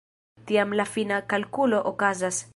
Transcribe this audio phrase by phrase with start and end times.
[0.51, 2.47] Tiam la fina kalkulo okazas.